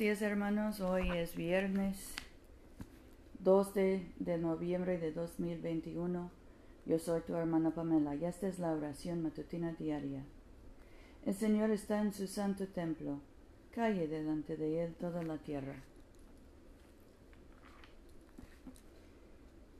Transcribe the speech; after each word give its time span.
días 0.00 0.22
hermanos, 0.22 0.80
hoy 0.80 1.10
es 1.10 1.36
viernes 1.36 2.14
2 3.40 3.74
de, 3.74 4.10
de, 4.18 4.38
noviembre 4.38 4.96
de 4.96 5.12
2021. 5.12 6.30
Yo 6.86 6.98
soy 6.98 7.20
tu 7.20 7.34
hermana 7.34 7.74
Pamela 7.74 8.14
y 8.14 8.24
esta 8.24 8.48
es 8.48 8.58
la 8.58 8.72
oración 8.72 9.22
matutina 9.22 9.74
diaria. 9.78 10.24
El 11.26 11.34
Señor 11.34 11.70
está 11.70 12.00
en 12.00 12.14
su 12.14 12.26
santo 12.28 12.66
templo, 12.66 13.20
calle 13.72 14.08
delante 14.08 14.56
de 14.56 14.84
él 14.84 14.94
toda 14.94 15.22
la 15.22 15.36
tierra. 15.36 15.76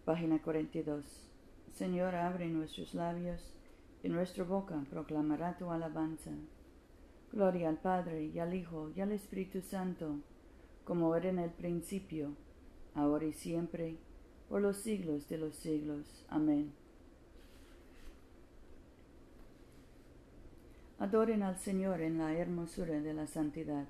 Página 0.04 0.42
42. 0.42 1.30
Señor, 1.72 2.14
abre 2.14 2.48
nuestros 2.48 2.92
labios 2.92 3.54
y 4.02 4.10
nuestra 4.10 4.44
boca 4.44 4.84
proclamará 4.90 5.56
tu 5.56 5.70
alabanza. 5.70 6.32
Gloria 7.32 7.68
al 7.68 7.78
Padre 7.78 8.24
y 8.24 8.40
al 8.40 8.54
Hijo 8.54 8.90
y 8.94 9.00
al 9.00 9.12
Espíritu 9.12 9.60
Santo, 9.60 10.18
como 10.84 11.14
era 11.14 11.28
en 11.28 11.38
el 11.38 11.50
principio, 11.50 12.34
ahora 12.94 13.24
y 13.24 13.32
siempre, 13.32 13.98
por 14.48 14.60
los 14.60 14.78
siglos 14.78 15.28
de 15.28 15.38
los 15.38 15.54
siglos. 15.54 16.26
Amén. 16.28 16.72
Adoren 20.98 21.44
al 21.44 21.56
Señor 21.56 22.00
en 22.00 22.18
la 22.18 22.34
hermosura 22.34 23.00
de 23.00 23.14
la 23.14 23.28
santidad. 23.28 23.86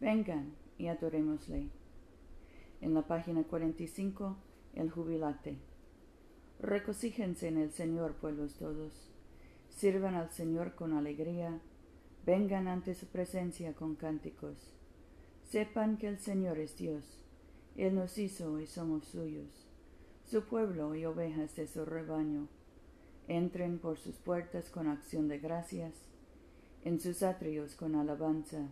Vengan 0.00 0.54
y 0.78 0.86
adorémosle. 0.86 1.70
En 2.80 2.94
la 2.94 3.02
página 3.02 3.42
45, 3.42 4.36
el 4.74 4.90
jubilate. 4.90 5.58
Recocíjense 6.60 7.48
en 7.48 7.58
el 7.58 7.72
Señor, 7.72 8.14
pueblos 8.14 8.54
todos. 8.54 9.10
Sirvan 9.70 10.14
al 10.14 10.30
Señor 10.30 10.76
con 10.76 10.92
alegría 10.92 11.60
vengan 12.24 12.68
ante 12.68 12.94
su 12.94 13.06
presencia 13.06 13.74
con 13.74 13.96
cánticos. 13.96 14.72
Sepan 15.42 15.98
que 15.98 16.08
el 16.08 16.18
Señor 16.18 16.58
es 16.58 16.76
Dios. 16.76 17.20
Él 17.76 17.94
nos 17.94 18.18
hizo 18.18 18.60
y 18.60 18.66
somos 18.66 19.04
suyos, 19.04 19.66
su 20.24 20.44
pueblo 20.44 20.94
y 20.94 21.04
ovejas 21.04 21.54
de 21.56 21.66
su 21.66 21.84
rebaño. 21.84 22.48
Entren 23.26 23.78
por 23.78 23.98
sus 23.98 24.16
puertas 24.16 24.70
con 24.70 24.86
acción 24.88 25.28
de 25.28 25.38
gracias, 25.38 25.94
en 26.84 27.00
sus 27.00 27.22
atrios 27.22 27.74
con 27.74 27.94
alabanza. 27.94 28.68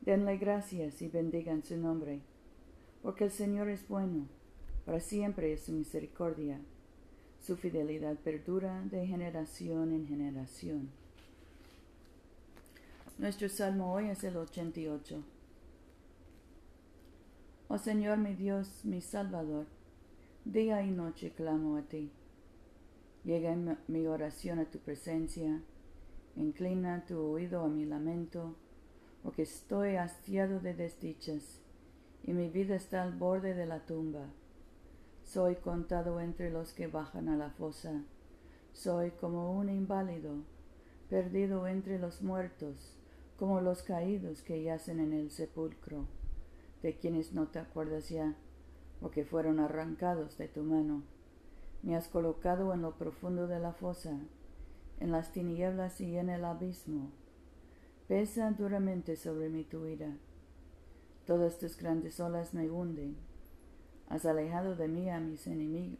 Denle 0.00 0.36
gracias 0.36 1.00
y 1.00 1.08
bendigan 1.08 1.62
su 1.62 1.76
nombre, 1.76 2.20
porque 3.02 3.24
el 3.24 3.30
Señor 3.30 3.68
es 3.68 3.86
bueno, 3.88 4.28
para 4.84 5.00
siempre 5.00 5.52
es 5.52 5.64
su 5.64 5.72
misericordia. 5.72 6.60
Su 7.38 7.56
fidelidad 7.56 8.16
perdura 8.18 8.82
de 8.82 9.06
generación 9.06 9.92
en 9.92 10.06
generación. 10.06 11.01
Nuestro 13.18 13.48
salmo 13.48 13.92
hoy 13.92 14.08
es 14.08 14.24
el 14.24 14.36
88. 14.36 15.22
Oh 17.68 17.78
Señor 17.78 18.16
mi 18.16 18.34
Dios, 18.34 18.84
mi 18.84 19.02
Salvador, 19.02 19.66
día 20.46 20.82
y 20.82 20.90
noche 20.90 21.30
clamo 21.30 21.76
a 21.76 21.82
ti. 21.82 22.10
Llega 23.22 23.54
mi 23.86 24.06
oración 24.06 24.58
a 24.58 24.64
tu 24.64 24.78
presencia, 24.78 25.62
inclina 26.36 27.04
tu 27.06 27.20
oído 27.20 27.62
a 27.62 27.68
mi 27.68 27.84
lamento, 27.84 28.56
porque 29.22 29.42
estoy 29.42 29.96
hastiado 29.96 30.58
de 30.58 30.74
desdichas, 30.74 31.60
y 32.24 32.32
mi 32.32 32.48
vida 32.48 32.74
está 32.74 33.02
al 33.02 33.12
borde 33.12 33.54
de 33.54 33.66
la 33.66 33.84
tumba. 33.84 34.30
Soy 35.22 35.56
contado 35.56 36.18
entre 36.18 36.50
los 36.50 36.72
que 36.72 36.86
bajan 36.86 37.28
a 37.28 37.36
la 37.36 37.50
fosa, 37.50 38.04
soy 38.72 39.10
como 39.12 39.52
un 39.52 39.68
inválido, 39.68 40.38
perdido 41.08 41.68
entre 41.68 41.98
los 41.98 42.22
muertos 42.22 43.01
como 43.42 43.60
los 43.60 43.82
caídos 43.82 44.40
que 44.44 44.62
yacen 44.62 45.00
en 45.00 45.12
el 45.12 45.32
sepulcro, 45.32 46.06
de 46.80 46.96
quienes 46.96 47.32
no 47.32 47.48
te 47.48 47.58
acuerdas 47.58 48.08
ya, 48.08 48.36
o 49.00 49.10
que 49.10 49.24
fueron 49.24 49.58
arrancados 49.58 50.38
de 50.38 50.46
tu 50.46 50.62
mano. 50.62 51.02
Me 51.82 51.96
has 51.96 52.06
colocado 52.06 52.72
en 52.72 52.82
lo 52.82 52.96
profundo 52.96 53.48
de 53.48 53.58
la 53.58 53.72
fosa, 53.72 54.16
en 55.00 55.10
las 55.10 55.32
tinieblas 55.32 56.00
y 56.00 56.16
en 56.18 56.28
el 56.28 56.44
abismo. 56.44 57.10
Pesa 58.06 58.48
duramente 58.52 59.16
sobre 59.16 59.48
mi 59.48 59.64
tu 59.64 59.86
ira. 59.86 60.16
Todas 61.26 61.58
tus 61.58 61.76
grandes 61.76 62.20
olas 62.20 62.54
me 62.54 62.70
hunden. 62.70 63.16
Has 64.08 64.24
alejado 64.24 64.76
de 64.76 64.86
mí 64.86 65.10
a 65.10 65.18
mis, 65.18 65.48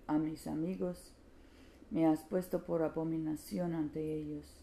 a 0.06 0.18
mis 0.18 0.46
amigos, 0.46 1.12
me 1.90 2.06
has 2.06 2.22
puesto 2.22 2.64
por 2.64 2.84
abominación 2.84 3.74
ante 3.74 4.14
ellos 4.14 4.61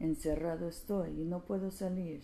Encerrado 0.00 0.68
estoy 0.68 1.22
y 1.22 1.24
no 1.24 1.44
puedo 1.44 1.72
salir. 1.72 2.22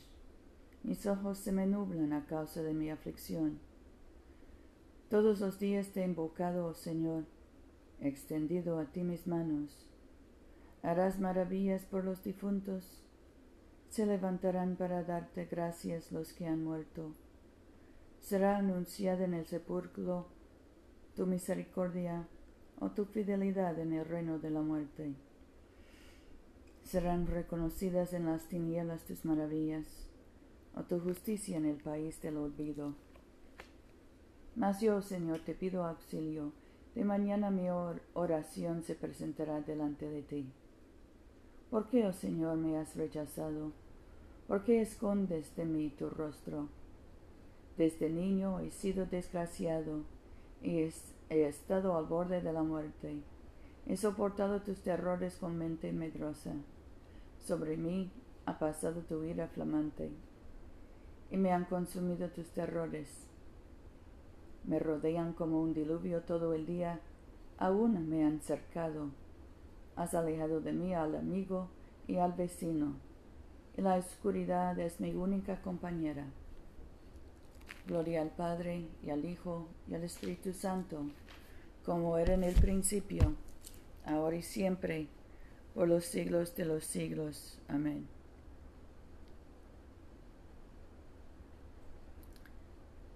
Mis 0.85 1.07
ojos 1.07 1.39
se 1.39 1.51
me 1.51 1.67
nublan 1.67 2.13
a 2.13 2.25
causa 2.27 2.63
de 2.63 2.73
mi 2.73 2.91
aflicción. 2.91 3.59
Todos 5.11 5.41
los 5.41 5.59
días 5.59 5.89
te 5.89 6.03
he 6.03 6.05
invocado, 6.05 6.67
oh 6.67 6.75
Señor, 6.75 7.25
extendido 8.01 8.79
a 8.79 8.85
ti 8.87 9.03
mis 9.03 9.27
manos. 9.27 9.89
Harás 10.83 11.19
maravillas 11.19 11.85
por 11.85 12.05
los 12.05 12.23
difuntos. 12.23 13.03
Se 13.89 14.07
levantarán 14.07 14.77
para 14.77 15.03
darte 15.03 15.47
gracias 15.47 16.13
los 16.13 16.33
que 16.33 16.47
han 16.47 16.63
muerto. 16.63 17.13
Será 18.21 18.57
anunciada 18.57 19.25
en 19.25 19.35
el 19.35 19.47
sepulcro 19.47 20.29
tu 21.17 21.27
misericordia 21.27 22.29
o 22.79 22.91
tu 22.91 23.05
fidelidad 23.05 23.79
en 23.79 23.93
el 23.95 24.05
reino 24.05 24.39
de 24.39 24.51
la 24.51 24.63
muerte 24.63 25.15
serán 26.95 27.27
reconocidas 27.27 28.13
en 28.13 28.27
las 28.27 28.47
tinieblas 28.47 29.05
tus 29.05 29.25
maravillas, 29.25 29.85
o 30.77 30.85
tu 30.85 31.01
justicia 31.01 31.57
en 31.57 31.67
el 31.67 31.79
país 31.79 32.23
del 32.23 32.37
olvido. 32.37 32.95
Mas 34.55 34.81
yo, 34.81 35.03
Señor, 35.03 35.41
te 35.41 35.55
pido 35.55 35.85
auxilio, 35.85 36.53
de 36.95 37.03
mañana 37.03 37.51
mi 37.51 37.67
oración 38.13 38.85
se 38.85 38.95
presentará 38.95 39.61
delante 39.61 40.09
de 40.09 40.23
ti. 40.23 40.53
¿Por 41.69 41.89
qué, 41.89 42.07
oh 42.07 42.13
Señor, 42.13 42.59
me 42.59 42.79
has 42.79 42.95
rechazado? 42.95 43.73
¿Por 44.47 44.63
qué 44.63 44.81
escondes 44.81 45.57
de 45.57 45.65
mí 45.65 45.91
tu 45.99 46.09
rostro? 46.09 46.69
Desde 47.77 48.09
niño 48.09 48.61
he 48.61 48.71
sido 48.71 49.05
desgraciado 49.07 50.05
y 50.63 50.79
he 51.29 51.49
estado 51.49 51.97
al 51.97 52.05
borde 52.05 52.41
de 52.41 52.53
la 52.53 52.63
muerte. 52.63 53.17
He 53.85 53.97
soportado 53.97 54.63
tus 54.63 54.81
terrores 54.83 55.35
con 55.35 55.59
mente 55.59 55.93
medrosa. 55.93 56.55
Sobre 57.45 57.77
mí 57.77 58.11
ha 58.47 58.59
pasado 58.59 59.03
tu 59.03 59.23
ira 59.23 59.49
flamante 59.49 60.11
y 61.31 61.37
me 61.37 61.53
han 61.53 61.67
consumido 61.67 62.31
tus 62.31 62.49
terrores. 62.51 63.27
Me 64.65 64.79
rodean 64.79 65.35
como 65.35 65.61
un 65.61 65.75
diluvio 65.75 66.23
todo 66.23 66.55
el 66.55 66.65
día, 66.65 67.01
aún 67.59 68.09
me 68.09 68.25
han 68.25 68.41
cercado. 68.41 69.11
Has 69.95 70.15
alejado 70.15 70.63
de 70.63 70.73
mí 70.73 70.95
al 70.95 71.17
amigo 71.17 71.69
y 72.09 72.17
al 72.17 72.33
vecino, 72.33 72.95
y 73.77 73.83
la 73.83 73.97
oscuridad 73.97 74.79
es 74.79 74.99
mi 74.99 75.13
única 75.13 75.61
compañera. 75.61 76.25
Gloria 77.87 78.23
al 78.23 78.31
Padre 78.31 78.89
y 79.03 79.11
al 79.11 79.27
Hijo 79.27 79.69
y 79.87 79.95
al 79.95 80.05
Espíritu 80.05 80.55
Santo, 80.55 81.05
como 81.85 82.17
era 82.17 82.33
en 82.33 82.43
el 82.43 82.55
principio, 82.55 83.35
ahora 84.07 84.37
y 84.37 84.43
siempre, 84.43 85.09
por 85.75 85.89
los 85.89 86.05
siglos 86.05 86.55
de 86.55 86.65
los 86.65 86.85
siglos. 86.85 87.59
Amén. 87.69 88.07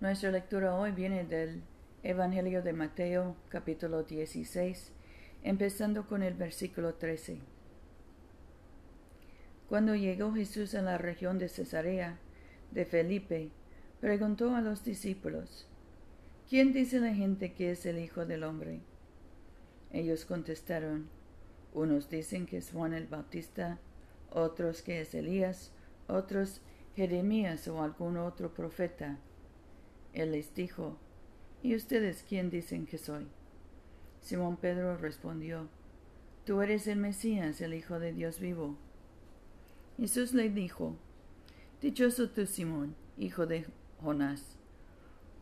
Nuestra 0.01 0.31
lectura 0.31 0.75
hoy 0.75 0.93
viene 0.93 1.25
del 1.25 1.63
Evangelio 2.03 2.63
de 2.63 2.73
Mateo, 2.73 3.37
capítulo 3.49 4.03
16, 4.03 4.93
empezando 5.43 6.07
con 6.07 6.23
el 6.23 6.35
versículo 6.35 6.95
13. 6.95 7.41
Cuando 9.69 9.95
llegó 9.95 10.33
Jesús 10.33 10.75
a 10.75 10.83
la 10.83 10.99
región 10.99 11.39
de 11.39 11.49
Cesarea 11.49 12.19
de 12.71 12.85
Felipe, 12.85 13.51
preguntó 14.01 14.55
a 14.55 14.61
los 14.61 14.85
discípulos, 14.85 15.67
¿quién 16.49 16.73
dice 16.73 17.01
la 17.01 17.13
gente 17.13 17.53
que 17.53 17.73
es 17.73 17.85
el 17.85 17.99
Hijo 17.99 18.25
del 18.25 18.45
Hombre? 18.45 18.81
Ellos 19.91 20.25
contestaron, 20.25 21.09
unos 21.75 22.09
dicen 22.09 22.47
que 22.47 22.59
es 22.59 22.71
Juan 22.73 22.95
el 22.95 23.07
Bautista, 23.07 23.79
otros 24.31 24.83
que 24.83 25.01
es 25.01 25.15
Elías, 25.15 25.73
otros 26.07 26.61
Jeremías 26.97 27.69
o 27.69 27.83
algún 27.83 28.17
otro 28.17 28.53
profeta. 28.53 29.19
Él 30.13 30.33
les 30.33 30.55
dijo, 30.55 30.97
¿Y 31.63 31.75
ustedes 31.75 32.25
quién 32.29 32.51
dicen 32.51 32.87
que 32.87 32.99
soy? 32.99 33.27
Simón 34.21 34.57
Pedro 34.57 34.97
respondió, 34.97 35.69
Tú 36.45 36.63
eres 36.63 36.87
el 36.87 36.99
Mesías, 36.99 37.61
el 37.61 37.75
Hijo 37.75 37.99
de 37.99 38.13
Dios 38.13 38.41
vivo. 38.41 38.77
Jesús 39.97 40.35
le 40.35 40.49
dijo, 40.49 40.97
Dichoso 41.81 42.31
tú, 42.31 42.47
Simón, 42.47 42.97
hijo 43.17 43.47
de 43.47 43.67
Jonás, 44.01 44.57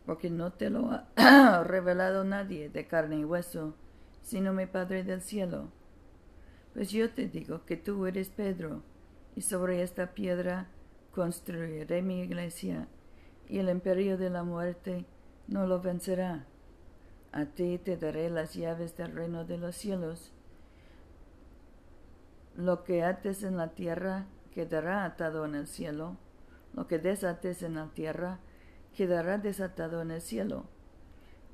porque 0.05 0.29
no 0.29 0.53
te 0.53 0.69
lo 0.69 0.91
ha 1.15 1.63
revelado 1.65 2.23
nadie 2.23 2.69
de 2.69 2.85
carne 2.85 3.19
y 3.19 3.25
hueso, 3.25 3.75
sino 4.21 4.53
mi 4.53 4.65
Padre 4.65 5.03
del 5.03 5.21
cielo. 5.21 5.71
Pues 6.77 6.91
yo 6.91 7.09
te 7.09 7.27
digo 7.27 7.65
que 7.65 7.75
tú 7.75 8.05
eres 8.05 8.29
Pedro, 8.29 8.83
y 9.35 9.41
sobre 9.41 9.81
esta 9.81 10.13
piedra 10.13 10.67
construiré 11.09 12.03
mi 12.03 12.19
iglesia, 12.19 12.87
y 13.49 13.57
el 13.57 13.69
imperio 13.69 14.15
de 14.15 14.29
la 14.29 14.43
muerte 14.43 15.07
no 15.47 15.65
lo 15.65 15.81
vencerá. 15.81 16.45
A 17.31 17.45
ti 17.45 17.79
te 17.79 17.97
daré 17.97 18.29
las 18.29 18.53
llaves 18.53 18.95
del 18.95 19.11
reino 19.13 19.43
de 19.43 19.57
los 19.57 19.75
cielos. 19.75 20.31
Lo 22.55 22.83
que 22.83 23.03
ates 23.03 23.41
en 23.41 23.57
la 23.57 23.69
tierra 23.69 24.27
quedará 24.51 25.03
atado 25.03 25.45
en 25.45 25.55
el 25.55 25.65
cielo, 25.65 26.15
lo 26.75 26.85
que 26.85 26.99
desates 26.99 27.63
en 27.63 27.73
la 27.73 27.87
tierra 27.87 28.37
quedará 28.95 29.39
desatado 29.39 30.03
en 30.03 30.11
el 30.11 30.21
cielo. 30.21 30.65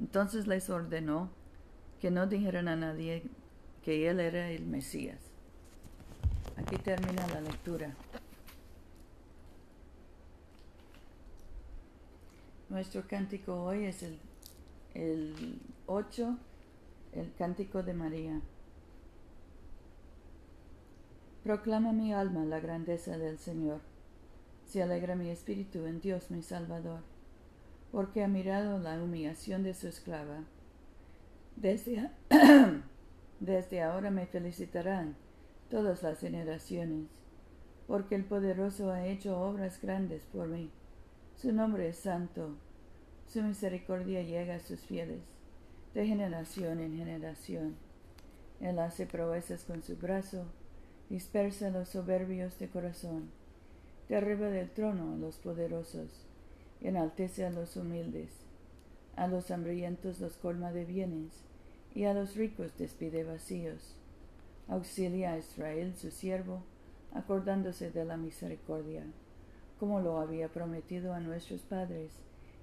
Entonces 0.01 0.47
les 0.47 0.69
ordenó 0.69 1.29
que 2.01 2.11
no 2.11 2.27
dijeran 2.27 2.67
a 2.67 2.75
nadie 2.75 3.31
que 3.83 4.09
él 4.09 4.19
era 4.19 4.49
el 4.49 4.65
Mesías. 4.65 5.19
Aquí 6.55 6.77
termina 6.77 7.27
la 7.27 7.41
lectura. 7.41 7.93
Nuestro 12.69 13.07
cántico 13.07 13.63
hoy 13.63 13.85
es 13.85 14.03
el, 14.03 14.19
el 14.93 15.59
8, 15.85 16.37
el 17.13 17.33
cántico 17.35 17.83
de 17.83 17.93
María. 17.93 18.41
Proclama 21.43 21.91
mi 21.91 22.13
alma 22.13 22.45
la 22.45 22.59
grandeza 22.59 23.17
del 23.17 23.37
Señor. 23.37 23.81
Se 24.65 24.81
alegra 24.81 25.15
mi 25.15 25.29
espíritu 25.29 25.85
en 25.85 25.99
Dios 25.99 26.31
mi 26.31 26.41
Salvador, 26.41 27.01
porque 27.91 28.23
ha 28.23 28.27
mirado 28.27 28.79
la 28.79 28.95
humillación 29.01 29.61
de 29.63 29.73
su 29.73 29.87
esclava. 29.87 30.45
Desde, 31.57 32.09
desde 33.43 33.81
ahora 33.81 34.09
me 34.09 34.25
felicitarán 34.25 35.17
todas 35.69 36.01
las 36.01 36.19
generaciones, 36.19 37.07
porque 37.87 38.15
el 38.15 38.23
poderoso 38.23 38.89
ha 38.89 39.05
hecho 39.05 39.37
obras 39.37 39.81
grandes 39.81 40.23
por 40.31 40.47
mí. 40.47 40.71
Su 41.35 41.51
nombre 41.51 41.89
es 41.89 41.97
santo, 41.97 42.55
su 43.27 43.41
misericordia 43.41 44.23
llega 44.23 44.55
a 44.55 44.59
sus 44.61 44.79
fieles, 44.79 45.19
de 45.93 46.07
generación 46.07 46.79
en 46.79 46.95
generación. 46.95 47.75
Él 48.61 48.79
hace 48.79 49.05
proezas 49.05 49.65
con 49.65 49.83
su 49.83 49.97
brazo, 49.97 50.45
dispersa 51.09 51.69
los 51.69 51.89
soberbios 51.89 52.57
de 52.59 52.69
corazón, 52.69 53.29
derriba 54.07 54.47
del 54.47 54.69
trono 54.69 55.15
a 55.15 55.17
los 55.17 55.35
poderosos, 55.35 56.27
enaltece 56.79 57.45
a 57.45 57.49
los 57.49 57.75
humildes, 57.75 58.29
a 59.17 59.27
los 59.27 59.51
hambrientos 59.51 60.21
los 60.21 60.37
colma 60.37 60.71
de 60.71 60.85
bienes, 60.85 61.43
y 61.93 62.05
a 62.05 62.13
los 62.13 62.35
ricos 62.35 62.77
despide 62.77 63.23
vacíos. 63.23 63.95
Auxilia 64.67 65.33
a 65.33 65.37
Israel 65.37 65.95
su 65.95 66.09
siervo, 66.09 66.63
acordándose 67.13 67.91
de 67.91 68.05
la 68.05 68.17
misericordia, 68.17 69.03
como 69.79 69.99
lo 69.99 70.19
había 70.19 70.49
prometido 70.49 71.13
a 71.13 71.19
nuestros 71.19 71.61
padres, 71.61 72.11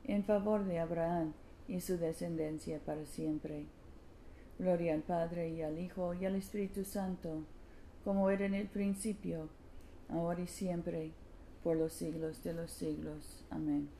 en 0.05 0.25
favor 0.25 0.65
de 0.65 0.79
Abraham 0.79 1.35
y 1.69 1.81
su 1.81 1.99
descendencia 1.99 2.81
para 2.81 3.05
siempre. 3.07 3.67
Gloria 4.59 4.95
al 4.95 5.03
Padre 5.03 5.51
y 5.51 5.63
al 5.63 5.79
Hijo 5.79 6.15
y 6.15 6.27
al 6.27 6.35
Espíritu 6.35 6.85
Santo, 6.85 7.45
como 8.05 8.31
era 8.31 8.47
en 8.47 8.55
el 8.55 8.67
principio, 8.67 9.49
ahora 10.09 10.43
y 10.43 10.47
siempre, 10.47 11.13
por 11.63 11.77
los 11.77 11.93
siglos 11.93 12.43
de 12.43 12.55
los 12.55 12.71
siglos. 12.71 13.45
Amén. 13.51 14.00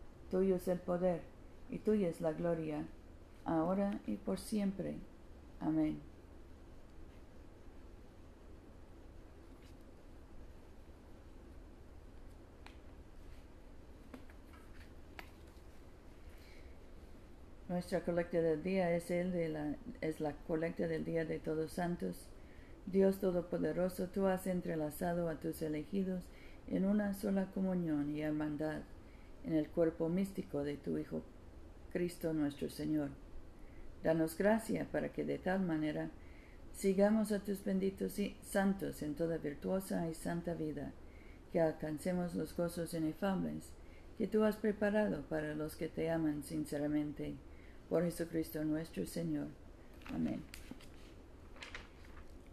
tuyo 0.31 0.55
es 0.55 0.67
el 0.69 0.79
poder, 0.79 1.21
y 1.69 1.77
tuya 1.79 2.07
es 2.07 2.21
la 2.21 2.31
gloria, 2.31 2.85
ahora 3.43 3.99
y 4.07 4.15
por 4.15 4.39
siempre. 4.39 4.95
Amén. 5.59 5.99
Nuestra 17.67 18.03
colecta 18.03 18.41
del 18.41 18.63
día 18.63 18.93
es, 18.95 19.09
la, 19.09 19.75
es 20.01 20.19
la 20.19 20.33
colecta 20.47 20.87
del 20.87 21.05
día 21.05 21.25
de 21.25 21.39
todos 21.39 21.71
santos. 21.71 22.29
Dios 22.85 23.19
Todopoderoso, 23.19 24.07
tú 24.07 24.27
has 24.27 24.47
entrelazado 24.47 25.29
a 25.29 25.35
tus 25.35 25.61
elegidos 25.61 26.23
en 26.67 26.85
una 26.85 27.13
sola 27.13 27.45
comunión 27.53 28.15
y 28.15 28.21
hermandad 28.21 28.81
en 29.45 29.53
el 29.53 29.67
cuerpo 29.69 30.09
místico 30.09 30.63
de 30.63 30.77
tu 30.77 30.97
Hijo 30.97 31.21
Cristo 31.91 32.33
nuestro 32.33 32.69
Señor. 32.69 33.09
Danos 34.03 34.37
gracia 34.37 34.87
para 34.91 35.09
que 35.09 35.23
de 35.23 35.37
tal 35.37 35.61
manera 35.61 36.09
sigamos 36.73 37.31
a 37.31 37.39
tus 37.39 37.63
benditos 37.63 38.17
y 38.19 38.35
santos 38.41 39.01
en 39.01 39.15
toda 39.15 39.37
virtuosa 39.37 40.07
y 40.09 40.13
santa 40.13 40.53
vida, 40.53 40.91
que 41.51 41.59
alcancemos 41.59 42.33
los 42.33 42.55
gozos 42.55 42.93
inefables 42.93 43.71
que 44.17 44.27
tú 44.27 44.43
has 44.43 44.55
preparado 44.55 45.23
para 45.23 45.55
los 45.55 45.75
que 45.75 45.87
te 45.87 46.11
aman 46.11 46.43
sinceramente 46.43 47.33
por 47.89 48.03
Jesucristo 48.03 48.63
nuestro 48.63 49.05
Señor. 49.05 49.47
Amén. 50.13 50.41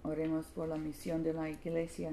Oremos 0.03 0.47
por 0.47 0.69
la 0.69 0.79
misión 0.79 1.23
de 1.23 1.35
la 1.35 1.51
Iglesia. 1.51 2.13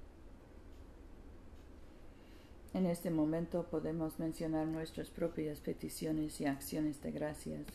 En 2.73 2.85
este 2.85 3.11
momento 3.11 3.67
podemos 3.69 4.19
mencionar 4.19 4.67
nuestras 4.67 5.09
propias 5.09 5.59
peticiones 5.59 6.39
y 6.39 6.45
acciones 6.45 7.01
de 7.01 7.11
gracias. 7.11 7.65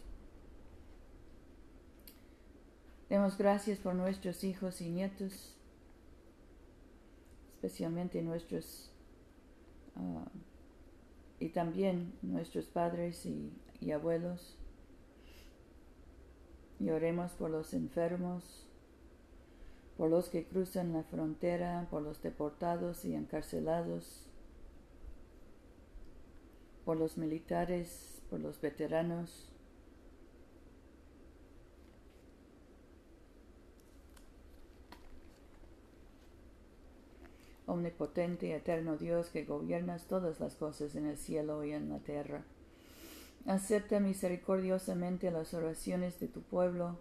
Demos 3.09 3.37
gracias 3.39 3.79
por 3.79 3.95
nuestros 3.95 4.43
hijos 4.43 4.81
y 4.81 4.91
nietos, 4.91 5.55
especialmente 7.55 8.23
nuestros 8.23 8.91
ah, 9.97 10.27
y 11.39 11.51
también 11.51 12.15
nuestros 12.23 12.67
padres 12.67 13.27
y 13.27 13.91
abuelos 13.93 14.57
y 16.79 16.91
oremos 16.91 17.33
por 17.33 17.51
los 17.51 17.73
enfermos, 17.75 18.67
por 19.97 20.11
los 20.11 20.29
que 20.29 20.45
cruzan 20.45 20.93
la 20.93 21.05
frontera, 21.05 21.87
por 21.91 22.03
los 22.03 22.21
deportados 22.23 23.05
y 23.05 23.15
encarcelados, 23.15 24.27
por 26.87 26.97
los 26.97 27.19
militares, 27.19 28.23
por 28.31 28.41
los 28.41 28.59
veteranos. 28.61 29.53
Omnipotente 37.67 38.47
y 38.47 38.53
eterno 38.53 38.97
Dios 38.97 39.29
que 39.29 39.45
gobiernas 39.45 40.07
todas 40.07 40.41
las 40.41 40.55
cosas 40.55 40.95
en 40.95 41.07
el 41.07 41.19
cielo 41.19 41.65
y 41.65 41.73
en 41.73 41.91
la 41.91 41.99
tierra 41.99 42.45
Acepta 43.47 44.01
misericordiosamente 44.01 45.31
las 45.31 45.55
oraciones 45.55 46.19
de 46.19 46.27
tu 46.27 46.43
pueblo 46.43 46.99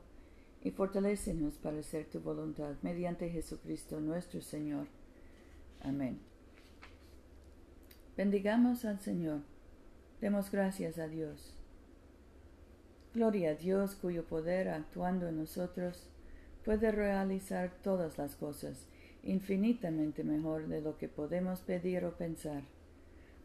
y 0.63 0.69
fortalécenos 0.69 1.55
para 1.55 1.79
hacer 1.79 2.05
tu 2.05 2.19
voluntad 2.19 2.75
mediante 2.83 3.29
Jesucristo 3.29 3.99
nuestro 3.99 4.41
Señor. 4.41 4.85
Amén. 5.81 6.19
Bendigamos 8.15 8.85
al 8.85 8.99
Señor. 8.99 9.54
Demos 10.25 10.49
gracias 10.49 10.97
a 10.97 11.07
Dios. 11.07 11.53
Gloria 13.13 13.51
a 13.51 13.53
Dios 13.53 13.93
cuyo 13.93 14.25
poder 14.25 14.69
actuando 14.69 15.27
en 15.27 15.37
nosotros 15.37 16.09
puede 16.63 16.91
realizar 16.91 17.71
todas 17.83 18.17
las 18.17 18.35
cosas 18.35 18.87
infinitamente 19.21 20.23
mejor 20.23 20.67
de 20.67 20.81
lo 20.81 20.97
que 20.97 21.07
podemos 21.07 21.59
pedir 21.59 22.05
o 22.05 22.17
pensar 22.17 22.63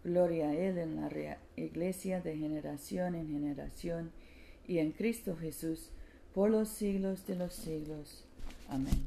Gloria 0.05 0.49
a 0.49 0.55
Él 0.55 0.79
en 0.79 0.97
la 0.97 1.11
iglesia 1.55 2.23
de 2.23 2.39
generación 2.39 3.15
en 3.15 3.29
generación 3.29 4.11
y 4.67 4.79
en 4.79 4.93
Cristo 4.93 5.37
Jesús 5.37 5.91
por 6.33 6.49
los 6.49 6.71
siglos 6.71 7.27
de 7.27 7.37
los 7.37 7.53
siglos. 7.53 8.25
Amén. 8.71 9.07